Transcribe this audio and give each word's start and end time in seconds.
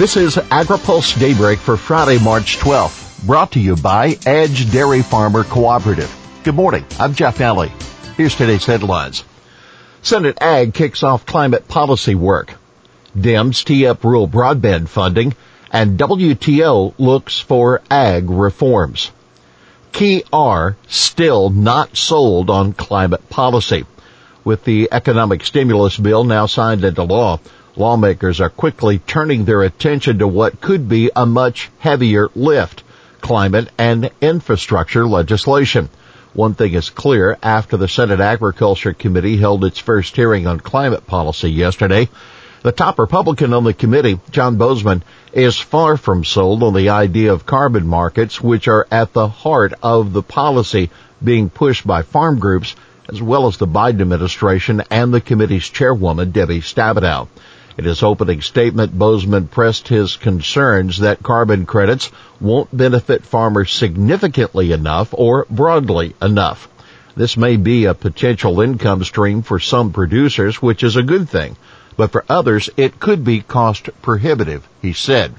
This 0.00 0.16
is 0.16 0.36
AgriPulse 0.36 1.20
Daybreak 1.20 1.58
for 1.58 1.76
Friday, 1.76 2.18
March 2.24 2.56
12th, 2.56 3.26
brought 3.26 3.52
to 3.52 3.60
you 3.60 3.76
by 3.76 4.16
Edge 4.24 4.72
Dairy 4.72 5.02
Farmer 5.02 5.44
Cooperative. 5.44 6.10
Good 6.42 6.54
morning. 6.54 6.86
I'm 6.98 7.12
Jeff 7.12 7.36
Nalley. 7.36 7.68
Here's 8.16 8.34
today's 8.34 8.64
headlines. 8.64 9.24
Senate 10.00 10.38
Ag 10.40 10.72
kicks 10.72 11.02
off 11.02 11.26
climate 11.26 11.68
policy 11.68 12.14
work. 12.14 12.54
Dems 13.14 13.62
tee 13.62 13.86
up 13.86 14.02
rural 14.02 14.26
broadband 14.26 14.88
funding 14.88 15.34
and 15.70 15.98
WTO 15.98 16.94
looks 16.96 17.38
for 17.38 17.82
ag 17.90 18.30
reforms. 18.30 19.10
Key 19.92 20.24
are 20.32 20.78
still 20.88 21.50
not 21.50 21.94
sold 21.94 22.48
on 22.48 22.72
climate 22.72 23.28
policy. 23.28 23.84
With 24.44 24.64
the 24.64 24.88
economic 24.90 25.44
stimulus 25.44 25.98
bill 25.98 26.24
now 26.24 26.46
signed 26.46 26.84
into 26.84 27.02
law, 27.02 27.38
Lawmakers 27.76 28.40
are 28.40 28.50
quickly 28.50 28.98
turning 28.98 29.44
their 29.44 29.62
attention 29.62 30.18
to 30.18 30.26
what 30.26 30.60
could 30.60 30.88
be 30.88 31.10
a 31.14 31.24
much 31.24 31.70
heavier 31.78 32.28
lift, 32.34 32.82
climate 33.20 33.68
and 33.78 34.10
infrastructure 34.20 35.06
legislation. 35.06 35.88
One 36.34 36.54
thing 36.54 36.74
is 36.74 36.90
clear 36.90 37.38
after 37.42 37.76
the 37.76 37.86
Senate 37.86 38.20
Agriculture 38.20 38.92
Committee 38.92 39.36
held 39.36 39.64
its 39.64 39.78
first 39.78 40.16
hearing 40.16 40.46
on 40.46 40.58
climate 40.58 41.06
policy 41.06 41.50
yesterday. 41.50 42.08
The 42.62 42.72
top 42.72 42.98
Republican 42.98 43.54
on 43.54 43.64
the 43.64 43.72
committee, 43.72 44.18
John 44.30 44.58
Boozman, 44.58 45.02
is 45.32 45.56
far 45.56 45.96
from 45.96 46.24
sold 46.24 46.62
on 46.62 46.74
the 46.74 46.90
idea 46.90 47.32
of 47.32 47.46
carbon 47.46 47.86
markets, 47.86 48.40
which 48.40 48.68
are 48.68 48.86
at 48.90 49.12
the 49.12 49.28
heart 49.28 49.74
of 49.82 50.12
the 50.12 50.22
policy 50.22 50.90
being 51.22 51.50
pushed 51.50 51.86
by 51.86 52.02
farm 52.02 52.38
groups, 52.38 52.74
as 53.08 53.22
well 53.22 53.46
as 53.46 53.56
the 53.56 53.66
Biden 53.66 54.00
administration 54.00 54.82
and 54.90 55.14
the 55.14 55.20
committee's 55.20 55.68
chairwoman, 55.68 56.32
Debbie 56.32 56.60
Stabenow. 56.60 57.28
In 57.80 57.86
his 57.86 58.02
opening 58.02 58.42
statement, 58.42 58.98
Boozman 58.98 59.50
pressed 59.50 59.88
his 59.88 60.16
concerns 60.16 60.98
that 60.98 61.22
carbon 61.22 61.64
credits 61.64 62.10
won't 62.38 62.76
benefit 62.76 63.24
farmers 63.24 63.72
significantly 63.72 64.70
enough 64.72 65.14
or 65.14 65.46
broadly 65.48 66.14
enough. 66.20 66.68
This 67.16 67.38
may 67.38 67.56
be 67.56 67.86
a 67.86 67.94
potential 67.94 68.60
income 68.60 69.02
stream 69.02 69.40
for 69.40 69.58
some 69.58 69.92
producers, 69.92 70.60
which 70.60 70.82
is 70.82 70.96
a 70.96 71.02
good 71.02 71.30
thing, 71.30 71.56
but 71.96 72.12
for 72.12 72.22
others 72.28 72.68
it 72.76 73.00
could 73.00 73.24
be 73.24 73.40
cost 73.40 73.88
prohibitive, 74.02 74.68
he 74.82 74.92
said. 74.92 75.32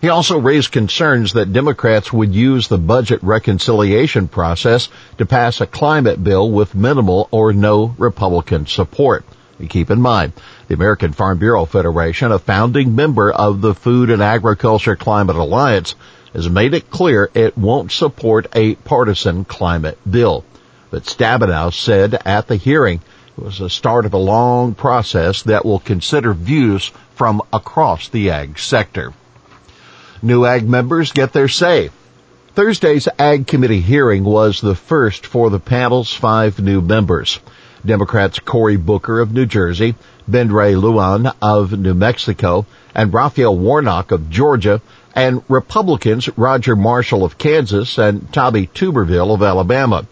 He 0.00 0.08
also 0.08 0.38
raised 0.38 0.72
concerns 0.72 1.34
that 1.34 1.52
Democrats 1.52 2.10
would 2.10 2.34
use 2.34 2.68
the 2.68 2.78
budget 2.78 3.22
reconciliation 3.22 4.26
process 4.26 4.88
to 5.18 5.26
pass 5.26 5.60
a 5.60 5.66
climate 5.66 6.24
bill 6.24 6.50
with 6.50 6.74
minimal 6.74 7.28
or 7.30 7.52
no 7.52 7.94
Republican 7.98 8.64
support. 8.64 9.26
And 9.60 9.68
keep 9.68 9.90
in 9.90 10.00
mind, 10.00 10.32
the 10.68 10.74
American 10.74 11.12
Farm 11.12 11.38
Bureau 11.38 11.66
Federation, 11.66 12.32
a 12.32 12.38
founding 12.38 12.96
member 12.96 13.30
of 13.30 13.60
the 13.60 13.74
Food 13.74 14.08
and 14.08 14.22
Agriculture 14.22 14.96
Climate 14.96 15.36
Alliance, 15.36 15.94
has 16.32 16.48
made 16.48 16.72
it 16.72 16.90
clear 16.90 17.30
it 17.34 17.58
won't 17.58 17.92
support 17.92 18.46
a 18.54 18.76
partisan 18.76 19.44
climate 19.44 19.98
bill. 20.10 20.46
But 20.90 21.04
Stabenow 21.04 21.74
said 21.74 22.22
at 22.24 22.48
the 22.48 22.56
hearing 22.56 23.02
it 23.36 23.44
was 23.44 23.58
the 23.58 23.68
start 23.68 24.06
of 24.06 24.14
a 24.14 24.18
long 24.18 24.74
process 24.74 25.42
that 25.42 25.66
will 25.66 25.80
consider 25.80 26.32
views 26.32 26.90
from 27.14 27.42
across 27.52 28.08
the 28.08 28.30
ag 28.30 28.58
sector. 28.58 29.12
New 30.22 30.46
ag 30.46 30.66
members 30.66 31.12
get 31.12 31.34
their 31.34 31.48
say. 31.48 31.90
Thursday's 32.54 33.08
Ag 33.18 33.46
Committee 33.46 33.80
hearing 33.80 34.24
was 34.24 34.60
the 34.60 34.74
first 34.74 35.26
for 35.26 35.50
the 35.50 35.60
panel's 35.60 36.14
five 36.14 36.58
new 36.60 36.80
members. 36.80 37.38
Democrats 37.84 38.38
Cory 38.38 38.76
Booker 38.76 39.20
of 39.20 39.32
New 39.32 39.46
Jersey, 39.46 39.94
Ben 40.28 40.52
Ray 40.52 40.74
Luján 40.74 41.34
of 41.40 41.78
New 41.78 41.94
Mexico, 41.94 42.66
and 42.94 43.12
Raphael 43.12 43.56
Warnock 43.56 44.12
of 44.12 44.30
Georgia, 44.30 44.80
and 45.14 45.42
Republicans 45.48 46.28
Roger 46.36 46.76
Marshall 46.76 47.24
of 47.24 47.38
Kansas 47.38 47.98
and 47.98 48.32
Tommy 48.32 48.66
Tuberville 48.66 49.34
of 49.34 49.42
Alabama. 49.42 50.06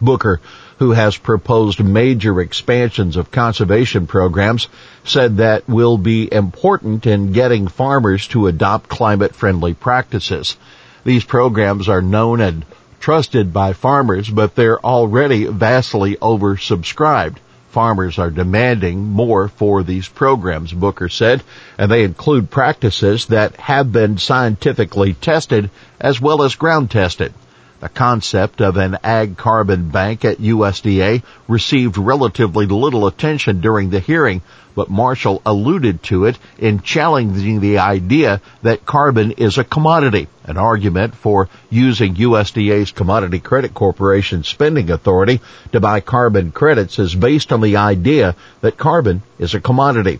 Booker, 0.00 0.40
who 0.78 0.92
has 0.92 1.16
proposed 1.16 1.82
major 1.82 2.40
expansions 2.40 3.16
of 3.16 3.30
conservation 3.30 4.06
programs, 4.06 4.68
said 5.04 5.38
that 5.38 5.66
will 5.68 5.96
be 5.96 6.30
important 6.30 7.06
in 7.06 7.32
getting 7.32 7.68
farmers 7.68 8.28
to 8.28 8.46
adopt 8.46 8.88
climate 8.88 9.34
friendly 9.34 9.72
practices. 9.72 10.56
These 11.04 11.24
programs 11.24 11.88
are 11.88 12.02
known 12.02 12.40
and 12.40 12.66
trusted 13.00 13.52
by 13.52 13.72
farmers, 13.72 14.28
but 14.28 14.54
they're 14.54 14.84
already 14.84 15.44
vastly 15.44 16.16
oversubscribed. 16.16 17.36
Farmers 17.70 18.18
are 18.18 18.30
demanding 18.30 19.04
more 19.04 19.48
for 19.48 19.82
these 19.82 20.08
programs, 20.08 20.72
Booker 20.72 21.08
said, 21.08 21.42
and 21.76 21.90
they 21.90 22.04
include 22.04 22.50
practices 22.50 23.26
that 23.26 23.56
have 23.56 23.92
been 23.92 24.16
scientifically 24.16 25.12
tested 25.12 25.70
as 26.00 26.20
well 26.20 26.42
as 26.42 26.54
ground 26.54 26.90
tested. 26.90 27.34
The 27.78 27.88
concept 27.90 28.62
of 28.62 28.78
an 28.78 28.96
ag 29.04 29.36
carbon 29.36 29.90
bank 29.90 30.24
at 30.24 30.38
USDA 30.38 31.22
received 31.46 31.98
relatively 31.98 32.64
little 32.64 33.06
attention 33.06 33.60
during 33.60 33.90
the 33.90 34.00
hearing, 34.00 34.40
but 34.74 34.88
Marshall 34.88 35.42
alluded 35.44 36.02
to 36.04 36.24
it 36.24 36.38
in 36.58 36.80
challenging 36.80 37.60
the 37.60 37.78
idea 37.78 38.40
that 38.62 38.86
carbon 38.86 39.32
is 39.32 39.58
a 39.58 39.64
commodity, 39.64 40.28
an 40.44 40.56
argument 40.56 41.14
for 41.16 41.50
using 41.68 42.14
USDA's 42.14 42.92
Commodity 42.92 43.40
Credit 43.40 43.74
Corporation 43.74 44.42
spending 44.42 44.90
authority 44.90 45.42
to 45.72 45.80
buy 45.80 46.00
carbon 46.00 46.52
credits 46.52 46.98
is 46.98 47.14
based 47.14 47.52
on 47.52 47.60
the 47.60 47.76
idea 47.76 48.36
that 48.62 48.78
carbon 48.78 49.22
is 49.38 49.54
a 49.54 49.60
commodity. 49.60 50.18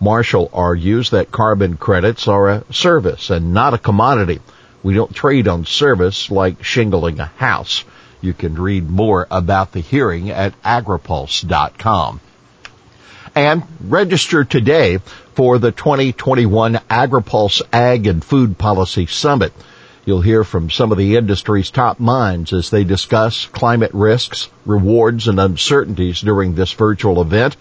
Marshall 0.00 0.50
argues 0.52 1.10
that 1.10 1.30
carbon 1.30 1.76
credits 1.76 2.26
are 2.26 2.48
a 2.48 2.64
service 2.72 3.30
and 3.30 3.54
not 3.54 3.74
a 3.74 3.78
commodity. 3.78 4.40
We 4.86 4.94
don't 4.94 5.12
trade 5.12 5.48
on 5.48 5.64
service 5.64 6.30
like 6.30 6.62
shingling 6.62 7.18
a 7.18 7.24
house. 7.24 7.82
You 8.20 8.32
can 8.32 8.54
read 8.54 8.88
more 8.88 9.26
about 9.32 9.72
the 9.72 9.80
hearing 9.80 10.30
at 10.30 10.62
agripulse.com. 10.62 12.20
And 13.34 13.64
register 13.80 14.44
today 14.44 14.98
for 15.34 15.58
the 15.58 15.72
2021 15.72 16.74
AgriPulse 16.88 17.62
Ag 17.72 18.06
and 18.06 18.24
Food 18.24 18.58
Policy 18.58 19.06
Summit. 19.06 19.52
You'll 20.04 20.20
hear 20.20 20.44
from 20.44 20.70
some 20.70 20.92
of 20.92 20.98
the 20.98 21.16
industry's 21.16 21.72
top 21.72 21.98
minds 21.98 22.52
as 22.52 22.70
they 22.70 22.84
discuss 22.84 23.46
climate 23.46 23.90
risks, 23.92 24.48
rewards, 24.64 25.26
and 25.26 25.40
uncertainties 25.40 26.20
during 26.20 26.54
this 26.54 26.70
virtual 26.70 27.20
event. 27.20 27.56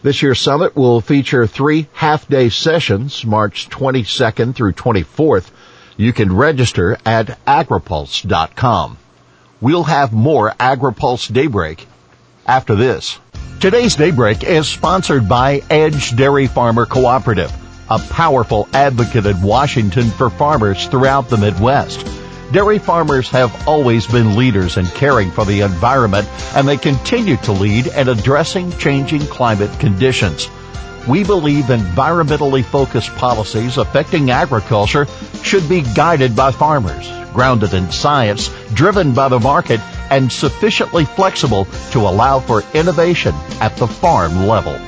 This 0.00 0.22
year's 0.22 0.40
summit 0.40 0.74
will 0.74 1.02
feature 1.02 1.46
three 1.46 1.88
half-day 1.92 2.48
sessions, 2.48 3.22
March 3.26 3.68
22nd 3.68 4.54
through 4.54 4.72
24th. 4.72 5.50
You 6.00 6.14
can 6.14 6.34
register 6.34 6.96
at 7.04 7.44
agripulse.com. 7.44 8.96
We'll 9.60 9.84
have 9.84 10.14
more 10.14 10.50
AgriPulse 10.52 11.30
Daybreak 11.30 11.86
after 12.46 12.74
this. 12.74 13.18
Today's 13.60 13.96
Daybreak 13.96 14.42
is 14.42 14.66
sponsored 14.66 15.28
by 15.28 15.60
Edge 15.68 16.16
Dairy 16.16 16.46
Farmer 16.46 16.86
Cooperative, 16.86 17.52
a 17.90 17.98
powerful 17.98 18.66
advocate 18.72 19.26
in 19.26 19.42
Washington 19.42 20.08
for 20.12 20.30
farmers 20.30 20.86
throughout 20.86 21.28
the 21.28 21.36
Midwest. 21.36 22.06
Dairy 22.50 22.78
farmers 22.78 23.28
have 23.28 23.68
always 23.68 24.06
been 24.06 24.36
leaders 24.36 24.78
in 24.78 24.86
caring 24.86 25.30
for 25.30 25.44
the 25.44 25.60
environment 25.60 26.26
and 26.54 26.66
they 26.66 26.78
continue 26.78 27.36
to 27.36 27.52
lead 27.52 27.88
in 27.88 28.08
addressing 28.08 28.72
changing 28.78 29.26
climate 29.26 29.78
conditions. 29.78 30.48
We 31.10 31.24
believe 31.24 31.64
environmentally 31.64 32.64
focused 32.64 33.12
policies 33.16 33.78
affecting 33.78 34.30
agriculture 34.30 35.08
should 35.42 35.68
be 35.68 35.80
guided 35.80 36.36
by 36.36 36.52
farmers, 36.52 37.10
grounded 37.32 37.74
in 37.74 37.90
science, 37.90 38.48
driven 38.74 39.12
by 39.12 39.28
the 39.28 39.40
market, 39.40 39.80
and 40.08 40.30
sufficiently 40.30 41.04
flexible 41.04 41.64
to 41.90 41.98
allow 41.98 42.38
for 42.38 42.62
innovation 42.74 43.34
at 43.60 43.76
the 43.76 43.88
farm 43.88 44.46
level. 44.46 44.78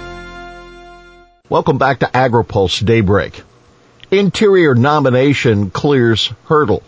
Welcome 1.49 1.79
back 1.79 1.99
to 1.99 2.07
AgriPulse 2.07 2.87
Daybreak. 2.87 3.43
Interior 4.13 4.77
nomination 4.77 5.71
clears 5.71 6.33
hurdle. 6.45 6.85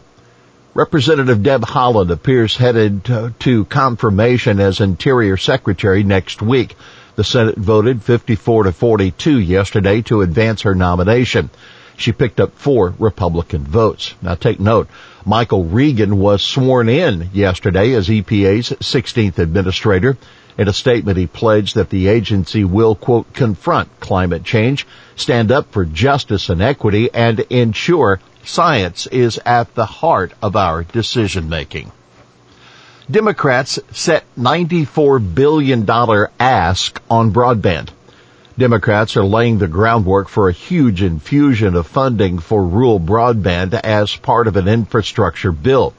Representative 0.74 1.42
Deb 1.42 1.62
Haaland 1.62 2.10
appears 2.10 2.56
headed 2.56 3.04
to 3.40 3.64
confirmation 3.64 4.60
as 4.60 4.80
Interior 4.80 5.36
Secretary 5.36 6.04
next 6.04 6.40
week. 6.40 6.76
The 7.16 7.24
Senate 7.24 7.56
voted 7.56 8.02
54 8.02 8.64
to 8.64 8.72
42 8.72 9.38
yesterday 9.38 10.02
to 10.02 10.22
advance 10.22 10.62
her 10.62 10.74
nomination. 10.74 11.50
She 11.96 12.10
picked 12.10 12.40
up 12.40 12.58
four 12.58 12.92
Republican 12.98 13.62
votes. 13.62 14.14
Now 14.20 14.34
take 14.34 14.58
note, 14.58 14.88
Michael 15.24 15.64
Regan 15.64 16.18
was 16.18 16.42
sworn 16.42 16.88
in 16.88 17.30
yesterday 17.32 17.92
as 17.92 18.08
EPA's 18.08 18.70
16th 18.70 19.38
administrator. 19.38 20.16
In 20.58 20.66
a 20.66 20.72
statement, 20.72 21.16
he 21.16 21.28
pledged 21.28 21.76
that 21.76 21.90
the 21.90 22.08
agency 22.08 22.64
will, 22.64 22.96
quote, 22.96 23.32
confront 23.32 24.00
climate 24.00 24.42
change, 24.42 24.84
stand 25.14 25.52
up 25.52 25.70
for 25.70 25.84
justice 25.84 26.48
and 26.48 26.60
equity, 26.60 27.10
and 27.14 27.38
ensure 27.40 28.18
science 28.44 29.06
is 29.06 29.38
at 29.46 29.72
the 29.76 29.86
heart 29.86 30.32
of 30.42 30.56
our 30.56 30.82
decision 30.82 31.48
making. 31.48 31.92
Democrats 33.10 33.78
set 33.92 34.24
$94 34.38 35.34
billion 35.34 35.86
ask 36.40 37.02
on 37.10 37.34
broadband. 37.34 37.90
Democrats 38.56 39.18
are 39.18 39.24
laying 39.24 39.58
the 39.58 39.68
groundwork 39.68 40.26
for 40.28 40.48
a 40.48 40.52
huge 40.52 41.02
infusion 41.02 41.74
of 41.74 41.86
funding 41.86 42.38
for 42.38 42.64
rural 42.64 42.98
broadband 42.98 43.74
as 43.74 44.16
part 44.16 44.46
of 44.46 44.56
an 44.56 44.68
infrastructure 44.68 45.52
bill. 45.52 45.92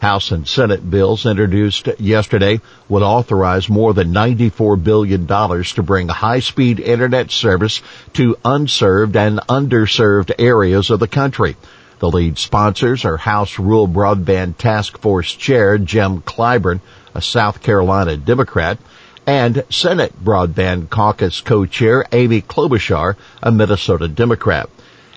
House 0.00 0.30
and 0.30 0.46
Senate 0.46 0.88
bills 0.88 1.26
introduced 1.26 1.88
yesterday 1.98 2.60
would 2.88 3.02
authorize 3.02 3.68
more 3.68 3.92
than 3.92 4.12
$94 4.12 4.84
billion 4.84 5.26
to 5.26 5.82
bring 5.82 6.06
high-speed 6.06 6.78
internet 6.78 7.32
service 7.32 7.82
to 8.12 8.36
unserved 8.44 9.16
and 9.16 9.40
underserved 9.48 10.30
areas 10.38 10.90
of 10.90 11.00
the 11.00 11.08
country. 11.08 11.56
The 12.02 12.10
lead 12.10 12.36
sponsors 12.36 13.04
are 13.04 13.16
House 13.16 13.60
Rural 13.60 13.86
Broadband 13.86 14.56
Task 14.56 14.98
Force 14.98 15.32
Chair 15.32 15.78
Jim 15.78 16.20
Clyburn, 16.20 16.80
a 17.14 17.22
South 17.22 17.62
Carolina 17.62 18.16
Democrat, 18.16 18.78
and 19.24 19.62
Senate 19.70 20.12
Broadband 20.20 20.90
Caucus 20.90 21.40
co-chair 21.42 22.04
Amy 22.10 22.42
Klobuchar, 22.42 23.14
a 23.40 23.52
Minnesota 23.52 24.08
Democrat. 24.08 24.68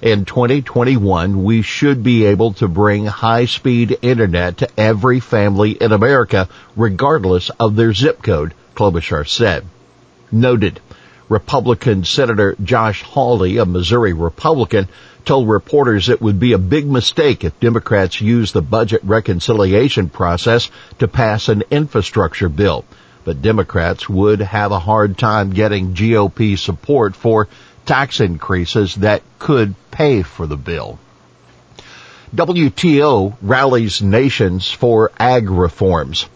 In 0.03 0.25
2021, 0.25 1.43
we 1.43 1.63
should 1.63 2.03
be 2.03 2.25
able 2.25 2.53
to 2.53 2.67
bring 2.67 3.07
high-speed 3.07 3.97
internet 4.03 4.59
to 4.59 4.69
every 4.79 5.19
family 5.19 5.71
in 5.71 5.91
America, 5.91 6.47
regardless 6.75 7.49
of 7.49 7.75
their 7.75 7.95
zip 7.95 8.21
code, 8.21 8.53
Klobuchar 8.75 9.27
said. 9.27 9.65
Noted. 10.31 10.81
Republican 11.29 12.03
Senator 12.03 12.55
Josh 12.63 13.01
Hawley, 13.01 13.57
a 13.57 13.65
Missouri 13.65 14.13
Republican, 14.13 14.87
told 15.25 15.49
reporters 15.49 16.07
it 16.07 16.21
would 16.21 16.39
be 16.39 16.53
a 16.53 16.57
big 16.57 16.85
mistake 16.85 17.43
if 17.43 17.59
Democrats 17.59 18.21
use 18.21 18.51
the 18.51 18.61
budget 18.61 19.01
reconciliation 19.03 20.09
process 20.09 20.69
to 20.99 21.07
pass 21.07 21.49
an 21.49 21.63
infrastructure 21.71 22.49
bill. 22.49 22.85
But 23.23 23.41
Democrats 23.41 24.07
would 24.07 24.39
have 24.39 24.71
a 24.71 24.79
hard 24.79 25.17
time 25.17 25.49
getting 25.49 25.95
GOP 25.95 26.57
support 26.59 27.15
for 27.15 27.47
tax 27.85 28.19
increases 28.19 28.95
that 28.95 29.23
could 29.39 29.73
pay 29.89 30.21
for 30.21 30.45
the 30.45 30.57
bill. 30.57 30.99
WTO 32.35 33.35
rallies 33.41 34.01
nations 34.01 34.69
for 34.69 35.11
ag 35.17 35.49
reforms. 35.49 36.27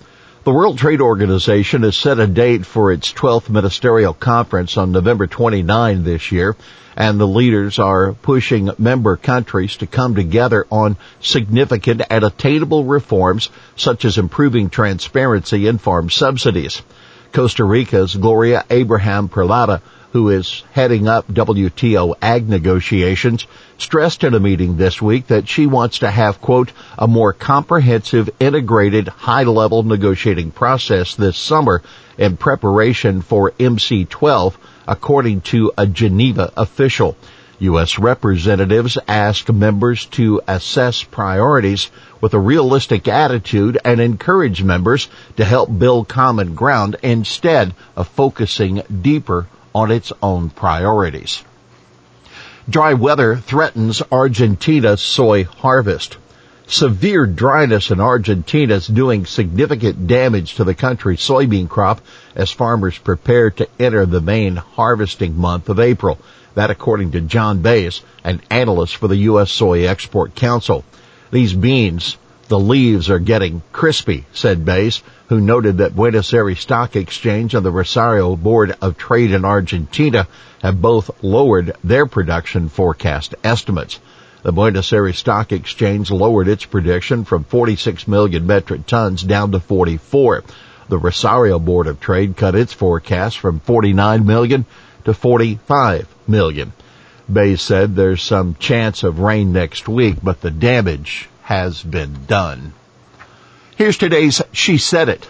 The 0.45 0.53
World 0.53 0.77
Trade 0.77 1.01
Organization 1.01 1.83
has 1.83 1.97
set 1.97 2.17
a 2.17 2.25
date 2.25 2.65
for 2.65 2.93
its 2.93 3.11
12th 3.11 3.49
ministerial 3.49 4.13
conference 4.13 4.77
on 4.77 4.93
November 4.93 5.27
29 5.27 6.05
this 6.05 6.31
year, 6.31 6.55
and 6.95 7.19
the 7.19 7.27
leaders 7.27 7.77
are 7.77 8.13
pushing 8.13 8.69
member 8.77 9.17
countries 9.17 9.75
to 9.77 9.85
come 9.85 10.15
together 10.15 10.65
on 10.71 10.95
significant 11.19 12.03
and 12.09 12.23
attainable 12.23 12.85
reforms 12.85 13.49
such 13.75 14.05
as 14.05 14.17
improving 14.17 14.69
transparency 14.69 15.67
in 15.67 15.77
farm 15.77 16.09
subsidies. 16.09 16.81
Costa 17.33 17.65
Rica's 17.65 18.15
Gloria 18.15 18.63
Abraham 18.69 19.27
Peralta 19.27 19.81
who 20.11 20.29
is 20.29 20.63
heading 20.71 21.07
up 21.07 21.27
WTO 21.27 22.15
ag 22.21 22.49
negotiations, 22.49 23.45
stressed 23.77 24.23
in 24.23 24.33
a 24.33 24.39
meeting 24.39 24.75
this 24.75 25.01
week 25.01 25.27
that 25.27 25.47
she 25.47 25.67
wants 25.67 25.99
to 25.99 26.09
have, 26.09 26.41
quote, 26.41 26.71
a 26.97 27.07
more 27.07 27.31
comprehensive, 27.31 28.29
integrated, 28.39 29.07
high-level 29.07 29.83
negotiating 29.83 30.49
process 30.51 31.15
this 31.15 31.37
summer 31.37 31.83
in 32.17 32.37
preparation 32.37 33.21
for 33.21 33.51
MC12, 33.51 34.55
according 34.87 35.41
to 35.41 35.71
a 35.77 35.85
Geneva 35.85 36.51
official. 36.57 37.15
U.S. 37.59 37.99
representatives 37.99 38.97
ask 39.07 39.49
members 39.51 40.05
to 40.07 40.41
assess 40.47 41.03
priorities 41.03 41.91
with 42.21 42.33
a 42.33 42.39
realistic 42.39 43.07
attitude 43.07 43.77
and 43.83 43.99
encourage 43.99 44.63
members 44.63 45.09
to 45.35 45.43
help 45.43 45.69
build 45.77 46.07
common 46.07 46.55
ground 46.55 46.95
instead 47.03 47.75
of 47.97 48.07
focusing 48.07 48.81
deeper 49.01 49.47
on 49.73 49.91
its 49.91 50.11
own 50.21 50.49
priorities. 50.49 51.43
Dry 52.69 52.93
weather 52.93 53.35
threatens 53.35 54.01
Argentina's 54.11 55.01
soy 55.01 55.45
harvest. 55.45 56.17
Severe 56.67 57.25
dryness 57.25 57.89
in 57.89 57.99
Argentina 57.99 58.75
is 58.75 58.85
doing 58.85 59.25
significant 59.25 60.05
damage 60.05 60.53
to 60.55 60.63
the 60.63 60.75
country's 60.75 61.19
soybean 61.19 61.67
crop 61.67 61.99
as 62.35 62.51
farmers 62.51 62.95
prepare 62.97 63.49
to 63.49 63.67
enter 63.79 64.05
the 64.05 64.21
main 64.21 64.55
harvesting 64.55 65.35
month 65.35 65.69
of 65.69 65.79
April. 65.79 66.19
That 66.53 66.69
according 66.69 67.11
to 67.11 67.21
John 67.21 67.63
Baize, 67.63 68.01
an 68.23 68.41
analyst 68.51 68.97
for 68.97 69.07
the 69.07 69.17
U.S. 69.17 69.51
Soy 69.51 69.87
Export 69.87 70.35
Council. 70.35 70.83
These 71.31 71.53
beans 71.53 72.17
the 72.49 72.59
leaves 72.59 73.11
are 73.11 73.19
getting 73.19 73.61
crispy, 73.71 74.25
said 74.33 74.65
Baize, 74.65 75.03
who 75.27 75.39
noted 75.39 75.77
that 75.77 75.95
Buenos 75.95 76.33
Aires 76.33 76.59
Stock 76.59 76.95
Exchange 76.95 77.53
and 77.53 77.63
the 77.63 77.71
Rosario 77.71 78.35
Board 78.35 78.75
of 78.81 78.97
Trade 78.97 79.31
in 79.31 79.45
Argentina 79.45 80.27
have 80.63 80.81
both 80.81 81.23
lowered 81.23 81.73
their 81.83 82.07
production 82.07 82.67
forecast 82.67 83.35
estimates. 83.43 83.99
The 84.41 84.51
Buenos 84.51 84.91
Aires 84.91 85.19
Stock 85.19 85.51
Exchange 85.51 86.09
lowered 86.09 86.47
its 86.47 86.65
prediction 86.65 87.23
from 87.23 87.43
46 87.43 88.07
million 88.07 88.47
metric 88.47 88.87
tons 88.87 89.21
down 89.21 89.51
to 89.51 89.59
44. 89.59 90.43
The 90.87 90.97
Rosario 90.97 91.59
Board 91.59 91.85
of 91.85 91.99
Trade 91.99 92.35
cut 92.35 92.55
its 92.55 92.73
forecast 92.73 93.37
from 93.37 93.59
49 93.59 94.25
million 94.25 94.65
to 95.05 95.13
45 95.13 96.07
million. 96.27 96.73
Baize 97.31 97.61
said 97.61 97.95
there's 97.95 98.23
some 98.23 98.55
chance 98.55 99.03
of 99.03 99.19
rain 99.19 99.53
next 99.53 99.87
week, 99.87 100.15
but 100.23 100.41
the 100.41 100.49
damage 100.49 101.29
has 101.49 101.81
been 101.81 102.15
done. 102.27 102.73
Here's 103.75 103.97
today's 103.97 104.39
She 104.51 104.77
Said 104.77 105.09
It. 105.09 105.27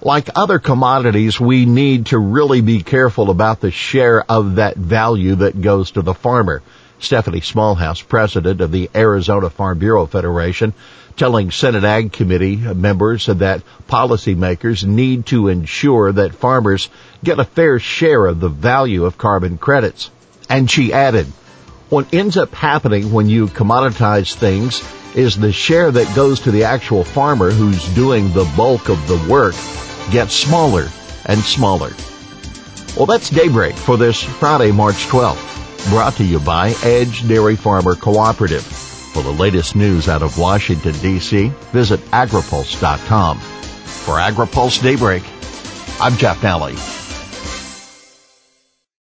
Like 0.00 0.28
other 0.36 0.60
commodities, 0.60 1.40
we 1.40 1.66
need 1.66 2.06
to 2.06 2.18
really 2.18 2.60
be 2.60 2.80
careful 2.84 3.28
about 3.28 3.60
the 3.60 3.72
share 3.72 4.22
of 4.30 4.54
that 4.54 4.76
value 4.76 5.34
that 5.34 5.60
goes 5.60 5.90
to 5.90 6.02
the 6.02 6.14
farmer. 6.14 6.62
Stephanie 7.00 7.40
Smallhouse, 7.40 8.06
president 8.06 8.60
of 8.60 8.70
the 8.70 8.88
Arizona 8.94 9.50
Farm 9.50 9.80
Bureau 9.80 10.06
Federation, 10.06 10.74
telling 11.16 11.50
Senate 11.50 11.82
Ag 11.82 12.12
Committee 12.12 12.54
members 12.54 13.26
that 13.26 13.64
policymakers 13.88 14.84
need 14.84 15.26
to 15.26 15.48
ensure 15.48 16.12
that 16.12 16.36
farmers 16.36 16.88
get 17.24 17.40
a 17.40 17.44
fair 17.44 17.80
share 17.80 18.26
of 18.26 18.38
the 18.38 18.48
value 18.48 19.06
of 19.06 19.18
carbon 19.18 19.58
credits. 19.58 20.08
And 20.48 20.70
she 20.70 20.92
added, 20.92 21.26
what 21.90 22.12
ends 22.12 22.36
up 22.36 22.54
happening 22.54 23.12
when 23.12 23.28
you 23.28 23.46
commoditize 23.46 24.34
things 24.34 24.82
is 25.14 25.36
the 25.36 25.52
share 25.52 25.90
that 25.90 26.14
goes 26.14 26.40
to 26.40 26.50
the 26.50 26.64
actual 26.64 27.02
farmer 27.02 27.50
who's 27.50 27.86
doing 27.94 28.32
the 28.32 28.50
bulk 28.56 28.88
of 28.88 29.08
the 29.08 29.16
work 29.30 29.54
gets 30.10 30.34
smaller 30.34 30.88
and 31.26 31.40
smaller. 31.40 31.92
Well, 32.96 33.06
that's 33.06 33.30
Daybreak 33.30 33.74
for 33.74 33.96
this 33.96 34.22
Friday, 34.22 34.72
March 34.72 35.06
12th. 35.06 35.90
Brought 35.90 36.14
to 36.14 36.24
you 36.24 36.40
by 36.40 36.74
Edge 36.82 37.26
Dairy 37.26 37.56
Farmer 37.56 37.94
Cooperative. 37.94 38.62
For 38.62 39.22
the 39.22 39.30
latest 39.30 39.74
news 39.74 40.08
out 40.08 40.22
of 40.22 40.38
Washington, 40.38 40.92
D.C., 41.00 41.48
visit 41.72 42.00
agripulse.com. 42.10 43.38
For 43.38 44.14
AgriPulse 44.14 44.82
Daybreak, 44.82 45.22
I'm 46.00 46.16
Jeff 46.16 46.40
Nalley. 46.40 46.97